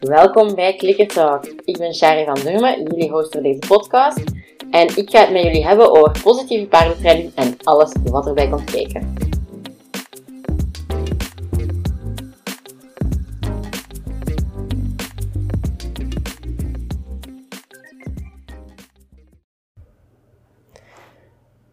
[0.00, 1.46] Welkom bij Clicker Talk.
[1.64, 4.22] Ik ben Shari van Durmen, jullie host voor deze podcast.
[4.70, 8.70] En ik ga het met jullie hebben over positieve paardentraining en alles wat erbij komt
[8.70, 9.14] kijken.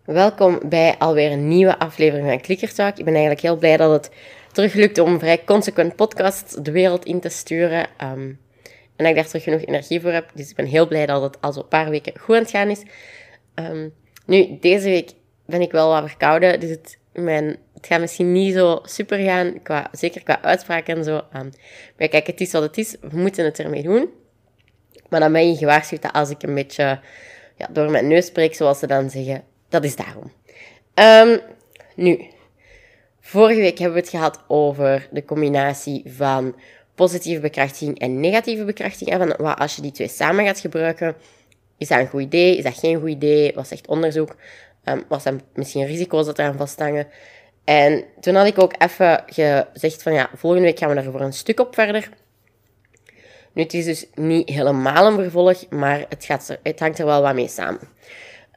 [0.06, 2.98] Welkom bij alweer een nieuwe aflevering van Clicker Talk.
[2.98, 4.12] Ik ben eigenlijk heel blij dat het
[4.52, 7.88] terug lukt om vrij consequent podcast de wereld in te sturen.
[8.04, 8.40] Um,
[8.96, 10.30] en dat ik daar terug genoeg energie voor heb.
[10.34, 12.70] Dus ik ben heel blij dat het al zo'n paar weken goed aan het gaan
[12.70, 12.82] is.
[13.56, 13.94] Um,
[14.26, 15.12] nu, deze week
[15.46, 16.60] ben ik wel wat verkouden.
[16.60, 19.62] Dus het, mijn, het gaat misschien niet zo super gaan.
[19.64, 21.16] Qua, zeker qua uitspraak en zo.
[21.16, 21.50] Um,
[21.98, 22.96] maar kijk, het is wat het is.
[23.02, 24.10] We moeten het ermee doen.
[25.10, 27.00] Maar dan ben je gewaarschuwd dat als ik een beetje
[27.58, 30.32] ja, door mijn neus spreek, zoals ze dan zeggen, dat is daarom.
[31.96, 32.26] Nu,
[33.22, 36.56] vorige week hebben we het gehad over de combinatie van
[36.96, 39.18] positieve bekrachtiging en negatieve bekrachtiging.
[39.18, 41.16] Van wat als je die twee samen gaat gebruiken,
[41.78, 42.58] is dat een goed idee?
[42.58, 43.52] Is dat geen goed idee?
[43.56, 44.36] Wat zegt onderzoek?
[44.86, 47.08] Um, wat zijn misschien risico's dat eraan vasthangen?
[47.64, 51.22] En toen had ik ook even gezegd van ja, volgende week gaan we er voor
[51.22, 52.10] een stuk op verder.
[53.54, 57.22] Nu, het is dus niet helemaal een vervolg, maar het, gaat het hangt er wel
[57.22, 57.80] wat mee samen.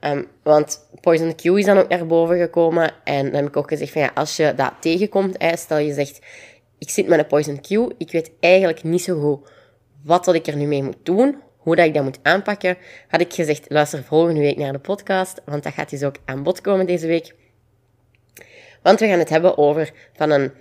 [0.04, 2.92] Um, want Poison Q is dan ook naar boven gekomen.
[3.04, 6.18] En dan heb ik ook gezegd van ja, als je dat tegenkomt, stel je zegt,
[6.78, 9.50] ik zit met een Poison Q, ik weet eigenlijk niet zo goed
[10.02, 12.76] wat dat ik er nu mee moet doen, hoe dat ik dat moet aanpakken,
[13.08, 16.42] had ik gezegd, luister volgende week naar de podcast, want dat gaat dus ook aan
[16.42, 17.34] bod komen deze week.
[18.82, 20.52] Want we gaan het hebben over van een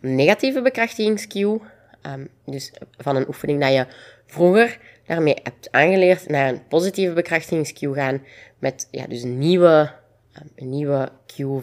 [0.00, 1.60] negatieve bekrachtigingscue,
[2.06, 3.86] um, dus van een oefening dat je
[4.26, 4.78] vroeger
[5.14, 8.22] daarmee hebt aangeleerd naar een positieve bekrachtigingscue gaan
[8.58, 9.92] met ja, dus een nieuwe,
[10.32, 11.62] ehm, een nieuwe cue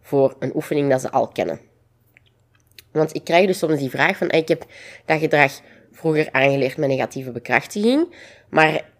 [0.00, 1.60] voor een oefening dat ze al kennen.
[2.92, 4.66] Want ik krijg dus soms die vraag van, ik heb
[5.04, 5.60] dat gedrag
[5.92, 8.14] vroeger aangeleerd met negatieve bekrachtiging,
[8.48, 8.90] maar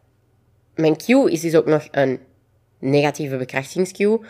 [0.75, 2.20] mijn cue is dus ook nog een
[2.79, 4.20] negatieve bekrachtigingscue.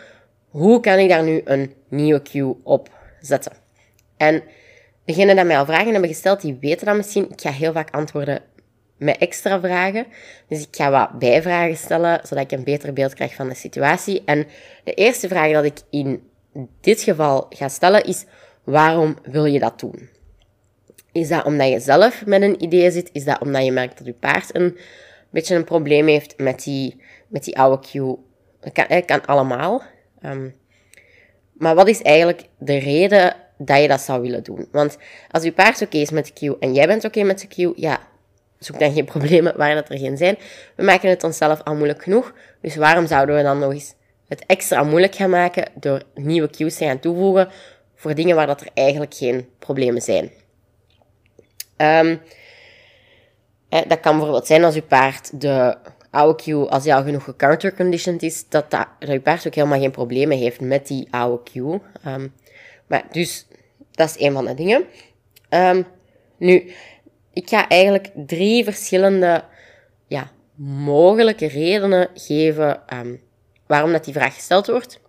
[0.49, 2.89] Hoe kan ik daar nu een nieuwe cue op
[3.19, 3.51] zetten?
[4.17, 4.43] En
[5.05, 7.29] degenen die mij al vragen hebben gesteld, die weten dat misschien.
[7.31, 8.41] Ik ga heel vaak antwoorden
[8.97, 10.05] met extra vragen.
[10.47, 14.21] Dus ik ga wat bijvragen stellen, zodat ik een beter beeld krijg van de situatie.
[14.25, 14.47] En
[14.83, 16.23] de eerste vraag dat ik in
[16.81, 18.25] dit geval ga stellen is,
[18.63, 20.09] waarom wil je dat doen?
[21.11, 23.09] Is dat omdat je zelf met een idee zit?
[23.11, 24.77] Is dat omdat je merkt dat je paard een
[25.29, 28.17] beetje een probleem heeft met die, met die oude cue?
[28.59, 29.81] Het kan, kan allemaal.
[30.23, 30.55] Um,
[31.53, 34.67] maar wat is eigenlijk de reden dat je dat zou willen doen?
[34.71, 34.97] Want
[35.31, 37.73] als je paard oké is met de cue en jij bent oké met de cue,
[37.75, 37.99] ja,
[38.59, 40.37] zoek dan geen problemen waar dat er geen zijn.
[40.75, 42.33] We maken het onszelf al moeilijk genoeg.
[42.61, 43.93] Dus waarom zouden we dan nog eens
[44.27, 47.49] het extra moeilijk gaan maken door nieuwe cues te gaan toevoegen
[47.95, 50.31] voor dingen waar dat er eigenlijk geen problemen zijn?
[51.77, 52.21] Um,
[53.69, 55.77] dat kan bijvoorbeeld zijn als je paard de
[56.09, 60.37] oude cue, als hij al genoeg gecounterconditioned is, dat, dat, paard ook helemaal geen problemen
[60.37, 61.81] heeft met die oude cue.
[62.07, 62.33] Um,
[62.87, 63.47] maar dus,
[63.91, 64.85] dat is een van de dingen.
[65.49, 65.85] Um,
[66.37, 66.71] nu,
[67.37, 69.43] ik ga eigenlijk drie verschillende
[70.07, 73.21] ja, mogelijke redenen geven um,
[73.67, 74.99] waarom dat die vraag gesteld wordt.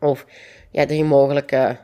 [0.00, 0.26] Of
[0.70, 1.78] ja, drie mogelijke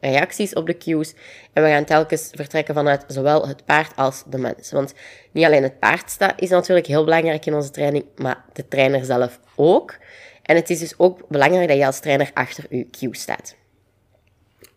[0.00, 1.14] reacties op de cues.
[1.52, 4.70] En we gaan telkens vertrekken vanuit zowel het paard als de mens.
[4.70, 4.94] Want
[5.32, 9.04] niet alleen het paard staat, is natuurlijk heel belangrijk in onze training, maar de trainer
[9.04, 9.96] zelf ook.
[10.42, 13.54] En het is dus ook belangrijk dat je als trainer achter je cue staat.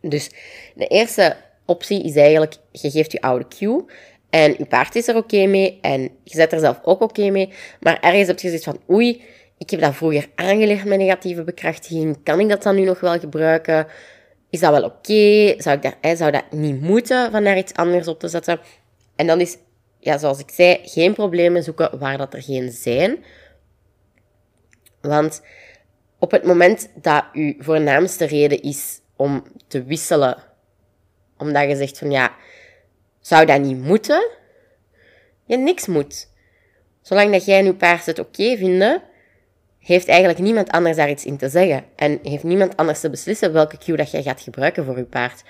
[0.01, 0.31] Dus
[0.75, 1.35] de eerste
[1.67, 3.85] optie is eigenlijk, je geeft je oude cue
[4.29, 7.53] en je paard is er oké mee en je zet er zelf ook oké mee.
[7.79, 9.23] Maar ergens heb je gezegd van, oei,
[9.57, 12.23] ik heb dat vroeger aangeleerd met negatieve bekrachtiging.
[12.23, 13.87] Kan ik dat dan nu nog wel gebruiken?
[14.49, 15.53] Is dat wel oké?
[15.61, 18.59] Zou, ik daar, zou dat niet moeten van daar iets anders op te zetten?
[19.15, 19.57] En dan is,
[19.99, 23.23] ja, zoals ik zei, geen problemen zoeken waar dat er geen zijn.
[25.01, 25.41] Want
[26.19, 30.37] op het moment dat uw voornaamste reden is om te wisselen,
[31.37, 32.35] omdat je zegt van ja,
[33.27, 34.27] zou dat niet moeten?
[35.45, 36.29] Je niks moet.
[37.01, 39.01] Zolang dat jij en je paard het oké vinden,
[39.79, 41.85] heeft eigenlijk niemand anders daar iets in te zeggen.
[41.95, 45.43] En heeft niemand anders te beslissen welke cue dat jij gaat gebruiken voor je paard.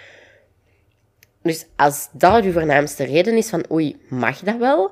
[1.41, 4.91] Dus als dat je voornaamste reden is van oei, mag dat wel?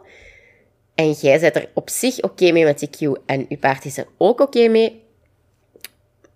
[0.96, 3.98] En jij zit er op zich oké mee met die cue en je paard is
[3.98, 5.04] er ook oké mee,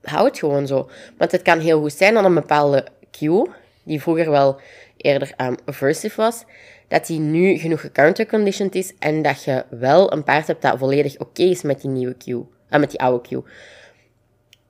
[0.01, 0.89] hou het gewoon zo.
[1.17, 3.49] Want het kan heel goed zijn dat een bepaalde cue,
[3.83, 4.59] die vroeger wel
[5.01, 6.43] eerder um, aversive was,
[6.87, 11.17] dat die nu genoeg gecounterconditioned is en dat je wel een paard hebt dat volledig
[11.17, 13.43] oké is met die nieuwe cue, uh, met die oude cue.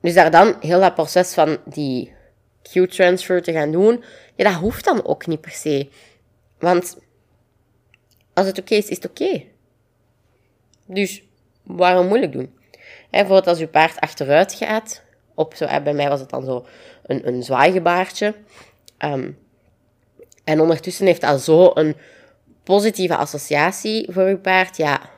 [0.00, 2.12] Dus daar dan heel dat proces van die
[2.62, 4.04] cue transfer te gaan doen,
[4.36, 5.88] Ja, dat hoeft dan ook niet per se.
[6.58, 6.98] Want
[8.34, 9.44] als het oké is, is het oké.
[10.86, 11.22] Dus
[11.62, 12.58] waarom moeilijk doen?
[13.10, 15.02] Hè, bijvoorbeeld als je paard achteruit gaat,
[15.34, 16.66] op zo, bij mij was het dan zo
[17.02, 18.34] een, een.
[18.98, 19.38] Um,
[20.50, 21.96] en ondertussen heeft dat zo een
[22.64, 24.76] positieve associatie voor je paard.
[24.76, 25.10] Ja,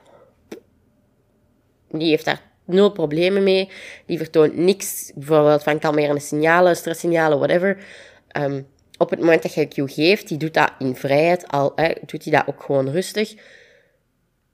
[1.90, 3.70] die heeft daar nul problemen mee.
[4.06, 5.12] Die vertoont niks.
[5.14, 7.84] Bijvoorbeeld vangt al meer een signalen, stresssignalen, whatever.
[8.38, 8.66] Um,
[8.98, 12.24] op het moment dat je cue geeft, die doet dat in vrijheid al, hè, doet
[12.24, 13.34] hij dat ook gewoon rustig.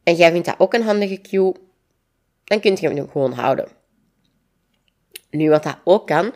[0.03, 1.55] En jij vindt dat ook een handige cue,
[2.45, 3.69] dan kun je hem gewoon houden.
[5.31, 6.35] Nu, wat dat ook kan,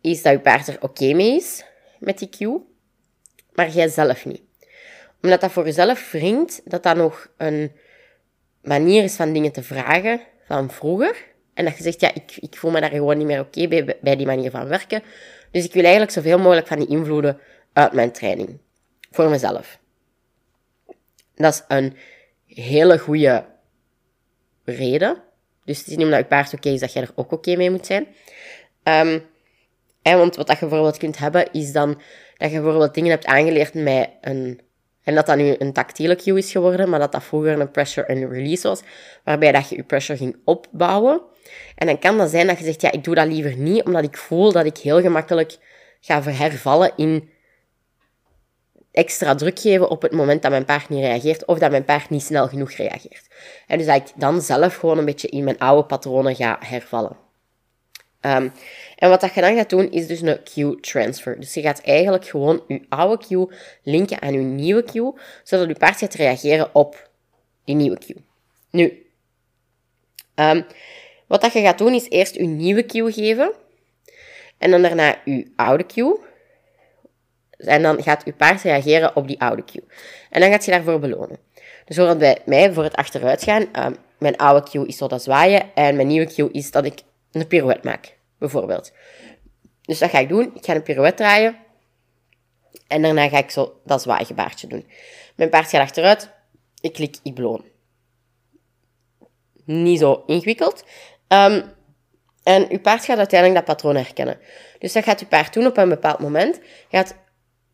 [0.00, 1.64] is dat je paard er oké mee is
[1.98, 2.60] met die cue,
[3.54, 4.42] maar jij zelf niet.
[5.22, 7.72] Omdat dat voor jezelf wringt, dat dat nog een
[8.62, 11.16] manier is van dingen te vragen van vroeger.
[11.54, 13.98] En dat je zegt, ja, ik, ik voel me daar gewoon niet meer oké bij,
[14.00, 15.02] bij die manier van werken.
[15.50, 17.38] Dus ik wil eigenlijk zoveel mogelijk van die invloeden
[17.72, 18.58] uit mijn training.
[19.10, 19.78] Voor mezelf.
[21.34, 21.96] Dat is een
[22.46, 23.44] hele goede
[24.64, 25.22] reden.
[25.64, 27.70] Dus het is niet omdat je paard oké is dat je er ook oké mee
[27.70, 28.06] moet zijn.
[30.02, 32.00] En want wat je bijvoorbeeld kunt hebben, is dan
[32.36, 34.60] dat je bijvoorbeeld dingen hebt aangeleerd met een...
[35.02, 38.08] En dat dat nu een tactiele cue is geworden, maar dat dat vroeger een pressure
[38.08, 38.82] and release was,
[39.24, 41.20] waarbij dat je je pressure ging opbouwen.
[41.74, 44.02] En dan kan dat zijn dat je zegt, ja, ik doe dat liever niet, omdat
[44.02, 45.56] ik voel dat ik heel gemakkelijk
[46.00, 47.28] ga hervallen in
[48.94, 52.10] extra druk geven op het moment dat mijn paard niet reageert, of dat mijn paard
[52.10, 53.26] niet snel genoeg reageert.
[53.66, 57.23] En dus dat ik dan zelf gewoon een beetje in mijn oude patronen ga hervallen.
[58.26, 58.52] Um,
[58.96, 61.40] en wat dat je dan gaat doen, is dus een cue transfer.
[61.40, 63.48] Dus je gaat eigenlijk gewoon je oude cue
[63.82, 65.12] linken aan je nieuwe cue,
[65.42, 67.10] zodat je paard gaat reageren op
[67.64, 68.16] die nieuwe cue.
[68.70, 69.06] Nu,
[70.34, 70.66] um,
[71.26, 73.52] wat dat je gaat doen, is eerst je nieuwe cue geven.
[74.58, 76.18] En dan daarna je oude cue.
[77.56, 79.84] En dan gaat je paard reageren op die oude cue.
[80.30, 81.38] En dan gaat je daarvoor belonen.
[81.84, 85.74] Dus bijvoorbeeld bij mij, voor het achteruitgaan, um, mijn oude cue is zo dat zwaaien.
[85.74, 87.00] En mijn nieuwe cue is dat ik
[87.34, 88.92] een pirouette maak, bijvoorbeeld.
[89.82, 90.52] Dus dat ga ik doen.
[90.54, 91.56] Ik ga een pirouette draaien.
[92.86, 94.86] En daarna ga ik zo dat zwaaigebaartje doen.
[95.36, 96.30] Mijn paard gaat achteruit.
[96.80, 97.64] Ik klik, ik beloon.
[99.64, 100.84] Niet zo ingewikkeld.
[101.28, 101.64] Um,
[102.42, 104.38] en uw paard gaat uiteindelijk dat patroon herkennen.
[104.78, 106.60] Dus dat gaat uw paard doen op een bepaald moment.
[106.90, 107.14] Gaat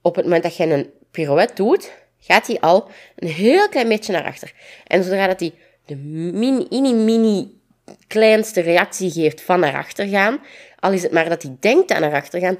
[0.02, 4.12] op het moment dat je een pirouette doet, gaat hij al een heel klein beetje
[4.12, 4.52] naar achter.
[4.86, 5.54] En zodra dat hij
[5.84, 7.59] de mini, mini, mini
[8.10, 10.40] kleinste reactie geeft van naar achter gaan,
[10.78, 12.58] al is het maar dat hij denkt aan naar achter gaan,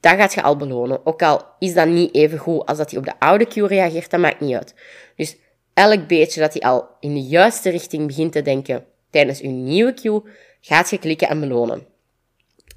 [0.00, 1.06] dat gaat je al belonen.
[1.06, 4.10] Ook al is dat niet even goed als dat hij op de oude cue reageert,
[4.10, 4.74] dat maakt niet uit.
[5.16, 5.36] Dus
[5.74, 9.94] elk beetje dat hij al in de juiste richting begint te denken tijdens uw nieuwe
[9.94, 10.22] cue,
[10.60, 11.86] gaat je klikken en belonen.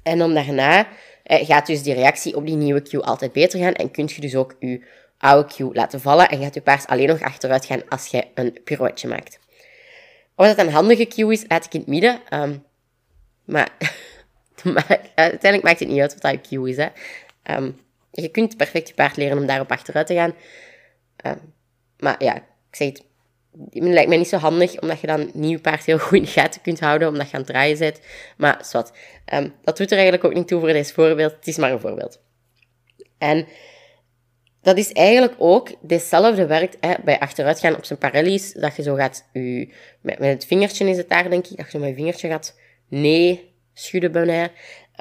[0.02, 0.86] En dan daarna
[1.22, 4.20] eh, gaat dus die reactie op die nieuwe cue altijd beter gaan en kunt je
[4.20, 4.84] dus ook je
[5.18, 8.58] oude cue laten vallen en gaat je paard alleen nog achteruit gaan als je een
[8.64, 9.38] pirouetje maakt.
[10.36, 12.20] Of dat een handige cue is, laat ik in het midden.
[12.28, 12.56] Ehm,
[13.44, 13.68] maar,
[15.14, 16.76] uiteindelijk maakt het niet uit wat dat cue is.
[16.76, 16.88] Hè.
[17.42, 17.70] Ehm,
[18.10, 20.34] je kunt perfect je paard leren om daarop achteruit te gaan.
[21.16, 21.38] Ehm,
[21.98, 23.04] maar ja, ik zeg het,
[23.70, 26.26] het lijkt mij niet zo handig, omdat je dan niet je paard heel goed in
[26.26, 28.00] gaten kunt houden, omdat je aan het draaien bent.
[28.36, 28.92] Maar zwart,
[29.64, 31.32] dat doet er eigenlijk ook niet toe voor deze voorbeeld.
[31.32, 32.20] Het is maar een voorbeeld.
[33.18, 33.46] En
[34.62, 38.94] dat is eigenlijk ook, ditzelfde werkt hè, bij achteruitgaan op zijn parellies, dat je zo
[38.94, 41.94] gaat, u, met, met het vingertje is het daar denk ik, dat je met je
[41.94, 42.54] vingertje gaat
[42.88, 44.50] nee schudden bijna.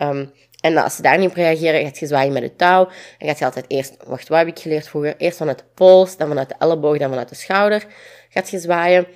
[0.01, 2.89] Um, en als ze daar niet op reageren, gaat je zwaaien met het touw.
[3.17, 5.17] En gaat je altijd eerst, wacht, wat heb ik geleerd vroeger?
[5.17, 7.85] Eerst vanuit de pols, dan vanuit de elleboog, dan vanuit de schouder
[8.29, 9.07] gaat je zwaaien.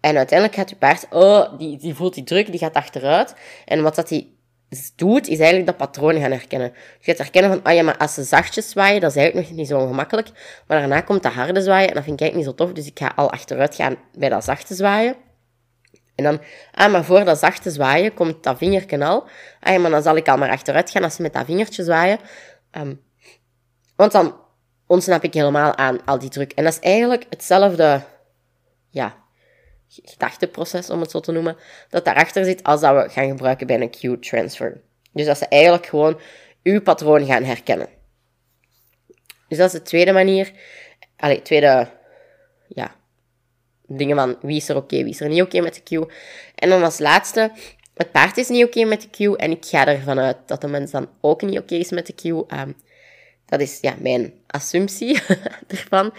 [0.00, 3.34] En uiteindelijk gaat je paard, oh, die, die voelt die druk, die gaat achteruit.
[3.64, 4.38] En wat dat die
[4.96, 6.72] doet, is eigenlijk dat patroon gaan herkennen.
[6.98, 9.58] je gaat herkennen van, ah ja, maar als ze zachtjes zwaaien, dat is eigenlijk nog
[9.58, 10.28] niet zo ongemakkelijk.
[10.66, 12.74] Maar daarna komt de harde zwaaien en dat vind ik eigenlijk niet zo tof.
[12.74, 15.16] Dus ik ga al achteruit gaan bij dat zachte zwaaien.
[16.14, 16.40] En dan,
[16.72, 19.28] ah, maar voor dat zachte zwaaien komt dat vingertje al.
[19.60, 21.84] Ah ja, maar dan zal ik al maar achteruit gaan als ze met dat vingertje
[21.84, 22.18] zwaaien.
[22.72, 23.00] Um,
[23.96, 24.36] want dan
[24.86, 26.52] ontsnap ik helemaal aan al die druk.
[26.52, 28.00] En dat is eigenlijk hetzelfde,
[28.90, 29.19] ja,
[30.04, 31.56] gedachteproces, om het zo te noemen,
[31.88, 34.80] dat daarachter zit als dat we gaan gebruiken bij een cue transfer.
[35.12, 36.20] Dus dat ze eigenlijk gewoon
[36.62, 37.88] uw patroon gaan herkennen.
[39.48, 40.52] Dus dat is de tweede manier.
[41.16, 41.88] Allee, tweede,
[42.68, 42.94] ja,
[43.86, 46.08] dingen van wie is er oké, wie is er niet oké met de cue.
[46.54, 47.52] En dan als laatste,
[47.94, 50.68] het paard is niet oké met de cue en ik ga ervan uit dat de
[50.68, 52.44] mens dan ook niet oké is met de cue.
[52.48, 52.76] Um,
[53.46, 55.22] dat is ja, mijn assumptie
[55.68, 56.12] ervan.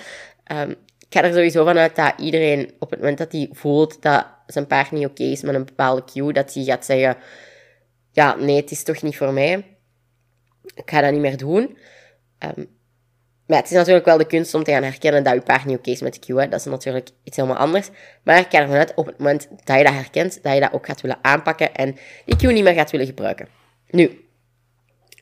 [0.52, 0.76] Um,
[1.14, 4.68] ga er sowieso van uit dat iedereen op het moment dat hij voelt dat zijn
[4.68, 7.18] paard niet oké is met een bepaalde cue, dat hij gaat zeggen,
[8.12, 9.78] ja, nee, het is toch niet voor mij.
[10.76, 11.78] Ik ga dat niet meer doen.
[12.58, 12.80] Um,
[13.46, 15.78] Maar het is natuurlijk wel de kunst om te gaan herkennen dat je paard niet
[15.78, 16.48] oké is met de cue.
[16.48, 17.90] Dat is natuurlijk iets helemaal anders.
[18.24, 20.74] Maar ik ga ervan uit, op het moment dat je dat herkent, dat je dat
[20.74, 23.48] ook gaat willen aanpakken en die cue niet meer gaat willen gebruiken.
[23.90, 24.26] Nu,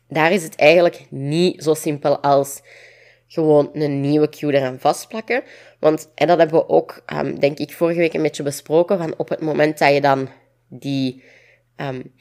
[0.08, 2.62] daar is het eigenlijk niet zo simpel als
[3.31, 5.43] gewoon een nieuwe cue eraan vastplakken.
[5.79, 9.13] Want, en dat hebben we ook, um, denk ik, vorige week een beetje besproken, van
[9.17, 10.29] op het moment dat je dan
[10.67, 11.24] die,
[11.75, 12.13] um,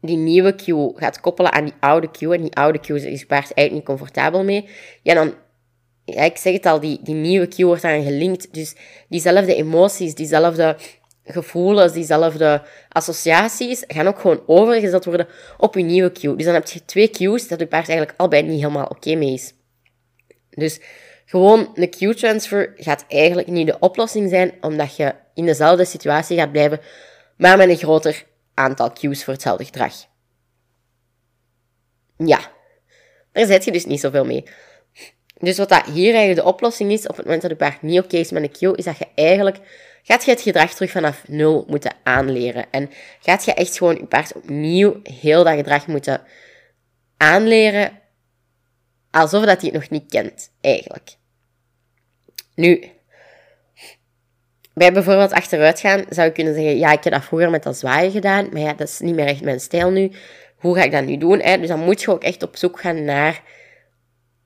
[0.00, 3.52] die nieuwe cue gaat koppelen aan die oude cue, en die oude cue is paard
[3.52, 4.68] eigenlijk niet comfortabel mee,
[5.02, 5.34] ja, dan,
[6.04, 8.54] ja, ik zeg het al, die, die nieuwe cue wordt aan gelinkt.
[8.54, 8.76] Dus
[9.08, 10.76] diezelfde emoties, diezelfde
[11.24, 16.36] gevoelens, diezelfde associaties gaan ook gewoon overgezet worden op je nieuwe cue.
[16.36, 19.32] Dus dan heb je twee cues dat je paard eigenlijk allebei niet helemaal oké mee
[19.32, 19.52] is.
[20.50, 20.80] Dus
[21.24, 26.38] gewoon een cue transfer gaat eigenlijk niet de oplossing zijn, omdat je in dezelfde situatie
[26.38, 26.80] gaat blijven,
[27.36, 29.94] maar met een groter aantal cues voor hetzelfde gedrag.
[32.16, 32.40] Ja,
[33.32, 34.44] daar zet je dus niet zoveel mee.
[35.38, 38.00] Dus wat dat hier eigenlijk de oplossing is, op het moment dat je paard niet
[38.00, 39.58] oké is met een cue, is dat je eigenlijk
[40.04, 42.66] gaat je het gedrag terug vanaf nul moeten aanleren.
[42.70, 46.22] En gaat je echt gewoon je paard opnieuw heel dat gedrag moeten
[47.16, 48.00] aanleren,
[49.10, 51.16] alsof dat hij het nog niet kent, eigenlijk.
[52.54, 52.90] Nu,
[54.74, 57.78] bij bijvoorbeeld achteruit gaan zou ik kunnen zeggen, ja, ik heb dat vroeger met dat
[57.78, 60.10] zwaaien gedaan, maar ja, dat is niet meer echt mijn stijl nu.
[60.56, 61.40] Hoe ga ik dat nu doen?
[61.40, 61.58] Hè?
[61.58, 63.42] Dus dan moet je ook echt op zoek gaan naar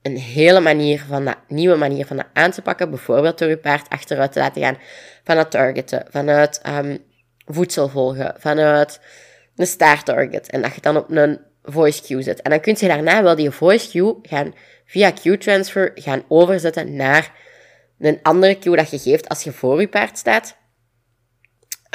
[0.01, 2.89] een hele manier van dat, nieuwe manier van dat aan te pakken.
[2.89, 4.77] Bijvoorbeeld door je paard achteruit te laten gaan
[5.23, 6.97] vanuit targeten, vanuit um,
[7.45, 8.99] voedsel volgen, vanuit
[9.55, 10.49] een start target.
[10.49, 12.41] En dat je dan op een voice cue zet.
[12.41, 14.53] En dan kun je daarna wel die voice cue gaan
[14.85, 17.31] via cue transfer gaan overzetten naar
[17.99, 20.57] een andere cue dat je geeft als je voor je paard staat.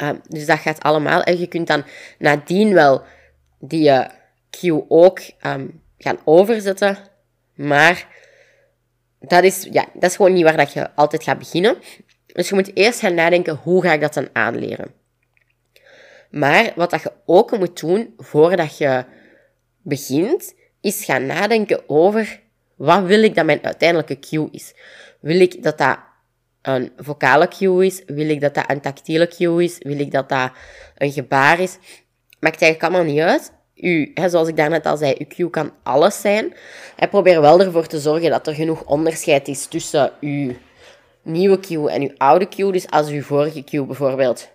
[0.03, 1.23] Um, dus dat gaat allemaal.
[1.23, 1.83] En je kunt dan
[2.19, 3.03] nadien wel
[3.59, 4.05] die uh,
[4.49, 6.97] cue ook um, gaan overzetten
[7.55, 8.07] maar
[9.19, 11.77] dat is, ja, dat is gewoon niet waar dat je altijd gaat beginnen.
[12.25, 14.93] Dus je moet eerst gaan nadenken, hoe ga ik dat dan aanleren?
[16.29, 19.05] Maar wat dat je ook moet doen voordat je
[19.81, 22.39] begint, is gaan nadenken over
[22.75, 24.73] wat wil ik dat mijn uiteindelijke cue is.
[25.19, 25.99] Wil ik dat dat
[26.61, 28.03] een vocale cue is?
[28.05, 29.77] Wil ik dat dat een tactiele cue is?
[29.79, 30.51] Wil ik dat dat
[30.97, 31.77] een gebaar is?
[32.39, 36.21] Maakt eigenlijk allemaal niet uit u, zoals ik daarnet al zei, uw cue kan alles
[36.21, 36.53] zijn.
[36.95, 40.53] En probeer wel ervoor te zorgen dat er genoeg onderscheid is tussen uw
[41.21, 42.71] nieuwe cue en uw oude cue.
[42.71, 44.49] Dus als uw vorige cue bijvoorbeeld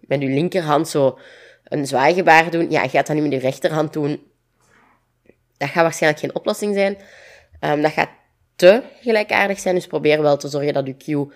[0.00, 1.18] met uw linkerhand zo
[1.64, 4.22] een zwaaigebaar doen, ja, gaat dat nu met uw rechterhand doen.
[5.56, 6.96] Dat gaat waarschijnlijk geen oplossing zijn.
[7.60, 8.10] Um, dat gaat
[8.56, 11.32] te gelijkaardig zijn, dus probeer wel te zorgen dat uw cue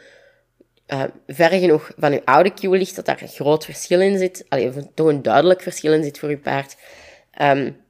[0.89, 4.45] uh, ver genoeg van uw oude cue ligt, dat daar een groot verschil in zit.
[4.49, 6.77] Allee, toch een duidelijk verschil in zit voor uw paard.
[7.43, 7.85] Um,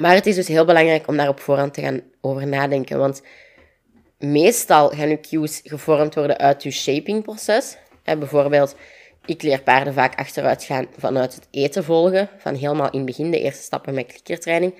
[0.00, 2.98] maar het is dus heel belangrijk om daar op voorhand te gaan over nadenken.
[2.98, 3.22] Want
[4.18, 7.76] meestal gaan uw cues gevormd worden uit uw shapingproces.
[8.02, 8.76] En bijvoorbeeld,
[9.24, 12.28] ik leer paarden vaak achteruit gaan vanuit het eten volgen.
[12.38, 14.74] Van helemaal in het begin, de eerste stappen met klikkertraining.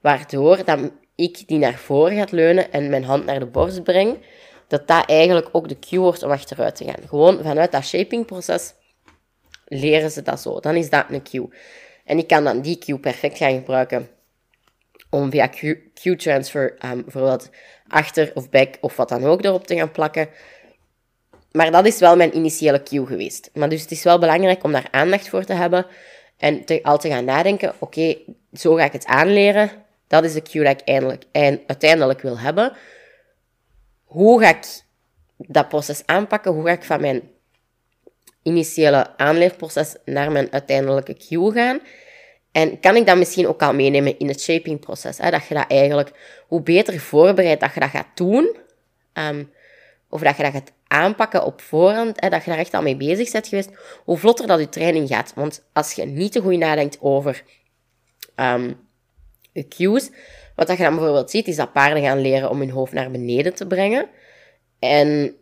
[0.00, 0.78] Waardoor dat
[1.14, 4.16] ik die naar voren gaat leunen en mijn hand naar de borst breng.
[4.68, 7.08] Dat dat eigenlijk ook de cue wordt om achteruit te gaan.
[7.08, 8.74] Gewoon vanuit dat shapingproces
[9.64, 10.60] leren ze dat zo.
[10.60, 11.48] Dan is dat een cue.
[12.06, 14.08] En ik kan dan die cue perfect gaan gebruiken
[15.10, 15.48] om via
[15.94, 17.50] Q-transfer um, bijvoorbeeld
[17.88, 20.28] achter of back of wat dan ook erop te gaan plakken.
[21.52, 23.50] Maar dat is wel mijn initiële cue geweest.
[23.54, 25.86] Maar dus het is wel belangrijk om daar aandacht voor te hebben
[26.36, 28.16] en te, al te gaan nadenken, oké,
[28.52, 29.70] zo ga ik het aanleren.
[30.06, 31.24] Dat is de cue dat ik eindelijk,
[31.66, 32.76] uiteindelijk wil hebben.
[34.04, 34.82] Hoe ga ik
[35.36, 36.52] dat proces aanpakken?
[36.52, 37.30] Hoe ga ik van mijn
[38.46, 41.80] initiële aanleerproces naar mijn uiteindelijke cue gaan.
[42.52, 45.18] En kan ik dat misschien ook al meenemen in het shapingproces?
[45.18, 45.30] Hè?
[45.30, 46.12] Dat je dat eigenlijk,
[46.46, 48.56] hoe beter voorbereid dat je dat gaat doen,
[49.12, 49.44] ehm,
[50.10, 52.96] of dat je dat gaat aanpakken op voorhand, hè, dat je daar echt al mee
[52.96, 53.70] bezig bent geweest,
[54.04, 55.32] hoe vlotter dat je training gaat.
[55.34, 57.42] Want als je niet te goed nadenkt over
[58.36, 58.80] um,
[59.52, 60.10] je cues,
[60.54, 63.10] wat dat je dan bijvoorbeeld ziet, is dat paarden gaan leren om hun hoofd naar
[63.10, 64.08] beneden te brengen.
[64.78, 65.36] En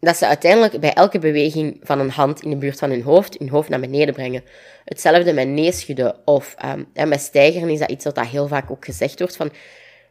[0.00, 3.38] dat ze uiteindelijk bij elke beweging van een hand in de buurt van hun hoofd,
[3.38, 4.44] hun hoofd naar beneden brengen.
[4.84, 8.84] Hetzelfde met neeschudden of um, met stijgeren is dat iets wat dat heel vaak ook
[8.84, 9.52] gezegd wordt van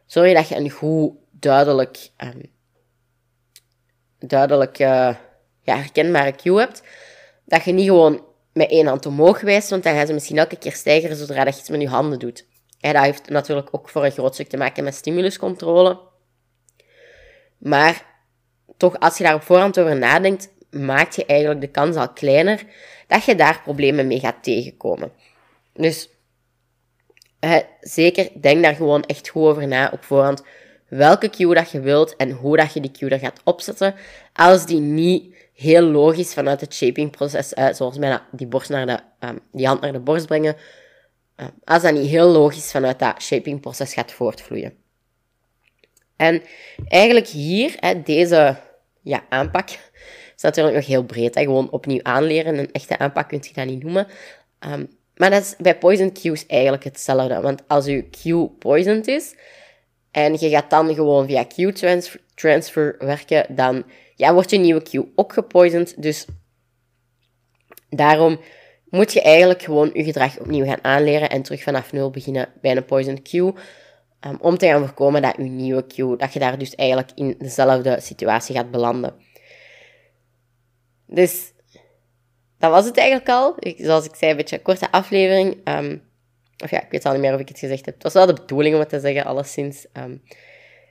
[0.06, 2.42] zorg dat je een goed, duidelijk, um,
[4.18, 5.14] duidelijk uh,
[5.62, 6.82] ja, herkenbare cue hebt.
[7.44, 10.56] Dat je niet gewoon met één hand omhoog wijst, want dan gaan ze misschien elke
[10.56, 12.46] keer stijgeren zodra je iets met je handen doet.
[12.80, 16.00] En dat heeft natuurlijk ook voor een groot stuk te maken met stimuluscontrole.
[17.58, 18.07] Maar
[18.76, 22.62] toch, als je daar op voorhand over nadenkt, maakt je eigenlijk de kans al kleiner
[23.06, 25.12] dat je daar problemen mee gaat tegenkomen.
[25.74, 26.08] Dus
[27.80, 30.42] zeker, denk daar gewoon echt goed over na op voorhand.
[30.88, 33.94] Welke cue dat je wilt en hoe dat je die cue er gaat opzetten.
[34.32, 38.98] Als die niet heel logisch vanuit het shapingproces uit, zoals bijna die, borst naar de,
[39.18, 40.56] ehm, die hand naar de borst brengen,
[41.36, 44.72] ehm, als dat niet heel logisch vanuit dat shapingproces gaat voortvloeien.
[46.18, 46.42] En
[46.88, 48.56] eigenlijk hier, hè, deze
[49.02, 49.68] ja, aanpak,
[50.36, 51.34] is natuurlijk nog heel breed.
[51.34, 52.58] Hè, gewoon opnieuw aanleren.
[52.58, 54.06] Een echte aanpak kun je dat niet noemen.
[54.58, 54.84] Ehm,
[55.14, 57.40] maar dat is bij poison cues eigenlijk hetzelfde.
[57.40, 59.34] Want als je cue poisoned is,
[60.10, 63.84] en je gaat dan gewoon via Q-transfer transfer werken, dan
[64.14, 66.02] ja, wordt je nieuwe Q ook gepoisoned.
[66.02, 66.26] Dus
[67.90, 68.40] daarom
[68.88, 72.76] moet je eigenlijk gewoon je gedrag opnieuw gaan aanleren en terug vanaf nul beginnen bij
[72.76, 73.32] een poison Q.
[74.26, 77.34] Um, om te gaan voorkomen dat je nieuwe Q, dat je daar dus eigenlijk in
[77.38, 79.14] dezelfde situatie gaat belanden.
[81.06, 81.52] Dus
[82.58, 83.56] dat was het eigenlijk al.
[83.76, 85.68] Zoals ik zei, een beetje een korte aflevering.
[85.68, 86.02] Um,
[86.62, 87.94] of ja, ik weet al niet meer of ik het gezegd heb.
[87.94, 89.86] Het was wel de bedoeling om het te zeggen, alleszins.
[89.92, 90.22] Um,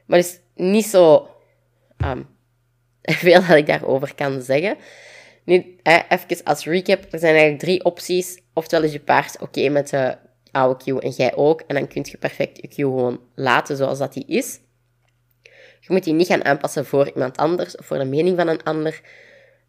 [0.06, 1.30] maar is niet zo
[3.02, 4.78] veel dat ik daarover kan zeggen.
[5.44, 7.14] Nu, even als recap.
[7.14, 8.42] Er zijn eigenlijk drie opties.
[8.54, 10.18] Oftewel is je paard oké met de
[10.58, 11.62] oude queue en jij ook.
[11.68, 14.60] En dan kun je perfect je queue gewoon laten zoals dat die is.
[15.80, 18.64] Je moet die niet gaan aanpassen voor iemand anders of voor de mening van een
[18.64, 19.02] ander.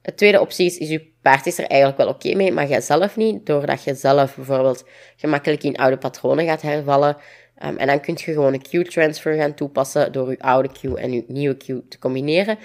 [0.02, 2.80] De tweede optie is, is je paard is er eigenlijk wel oké mee, maar jij
[2.80, 3.46] zelf niet.
[3.46, 4.84] Doordat je zelf bijvoorbeeld
[5.16, 7.16] gemakkelijk in oude patronen gaat hervallen.
[7.64, 11.12] Um, en dan kun je gewoon een Q-transfer gaan toepassen door je oude Q en
[11.12, 12.58] je nieuwe Q te combineren.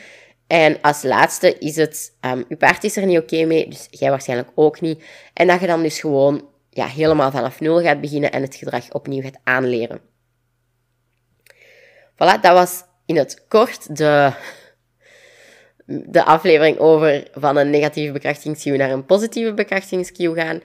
[0.48, 4.10] En als laatste is het, um, je paard is er niet oké mee, dus jij
[4.10, 5.04] waarschijnlijk ook niet.
[5.34, 8.92] En dat je dan dus gewoon ja, helemaal vanaf nul gaat beginnen en het gedrag
[8.92, 10.02] opnieuw gaat aanleren.
[12.14, 14.34] Voilà, dat was in het kort de
[15.86, 20.62] de aflevering over van een negatieve bekrachtigingscue naar een positieve bekrachtigingscue gaan.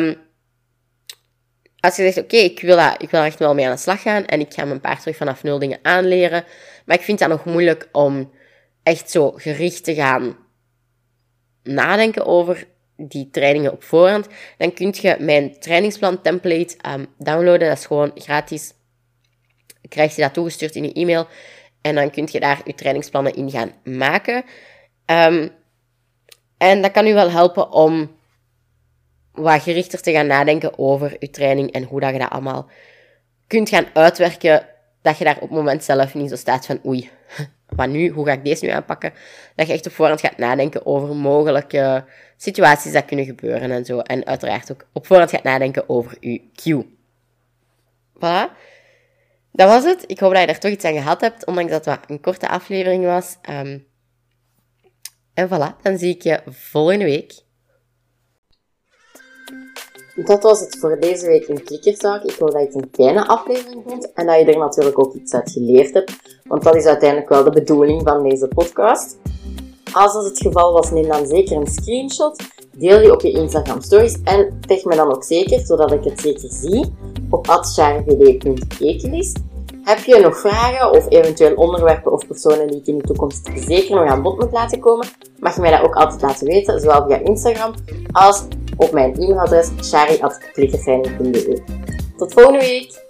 [0.00, 0.16] Um,
[1.80, 4.26] als je zegt, oké, ik, wil ik wil echt wel mee aan de slag gaan
[4.26, 6.44] en ik ga mijn paard terug vanaf nul dingen aanleren,
[6.84, 8.32] maar ik vind dat nog moeilijk om
[8.82, 10.36] echt zo gericht te gaan
[11.62, 12.66] nadenken over
[13.00, 17.68] die trainingen op voorhand, dan kun je mijn trainingsplan template um, downloaden.
[17.68, 18.72] Dat is gewoon gratis.
[19.88, 21.26] Krijg je dat toegestuurd in je e-mail.
[21.80, 24.44] En dan kun je daar je trainingsplannen in gaan maken.
[25.06, 25.50] Um,
[26.58, 28.16] en dat kan u wel helpen om
[29.32, 32.70] wat gerichter te gaan nadenken over je training en hoe dat je dat allemaal
[33.46, 34.66] kunt gaan uitwerken.
[35.02, 37.10] Dat je daar op het moment zelf niet zo staat van oei,
[37.68, 38.08] wat nu?
[38.08, 39.12] Hoe ga ik deze nu aanpakken?
[39.54, 42.04] Dat je echt op voorhand gaat nadenken over mogelijke
[42.36, 43.98] situaties dat kunnen gebeuren en zo.
[43.98, 46.96] En uiteraard ook op voorhand gaat nadenken over je cue.
[48.16, 48.66] Voilà
[49.58, 50.04] dat was het.
[50.06, 52.48] Ik hoop dat je er toch iets aan gehad hebt, ondanks dat het een korte
[52.48, 53.36] aflevering was.
[53.50, 53.86] Um,
[55.34, 57.32] en voilà, dan zie ik je volgende week.
[60.24, 62.22] Dat was het voor deze week in Klikkertalk.
[62.22, 65.14] Ik hoop dat je het een fijne aflevering vond en dat je er natuurlijk ook
[65.14, 66.12] iets uit geleerd hebt.
[66.44, 69.16] Want dat is uiteindelijk wel de bedoeling van deze podcast.
[69.92, 72.42] Als dat het geval was, neem dan zeker een screenshot.
[72.72, 76.20] Deel die op je Instagram stories en tag me dan ook zeker, zodat ik het
[76.20, 76.94] zeker zie,
[77.30, 79.38] op atsjarevd.ekelist.
[79.82, 83.94] Heb je nog vragen of eventueel onderwerpen of personen die ik in de toekomst zeker
[83.94, 85.06] nog aan bod moet laten komen,
[85.38, 87.74] mag je mij dat ook altijd laten weten, zowel via Instagram
[88.12, 88.44] als
[88.78, 91.62] op mijn e-mailadres shari.klikkertraining.be.
[92.16, 93.06] Tot volgende week!